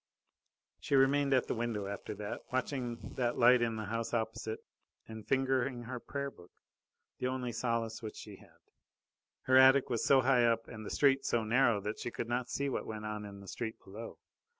[0.79, 4.61] She remained at the window after that, watching that light in the house opposite
[5.07, 6.49] and fingering her prayer book,
[7.19, 8.57] the only solace which she had.
[9.43, 12.49] Her attic was so high up and the street so narrow, that she could not
[12.49, 14.17] see what went on in the street below.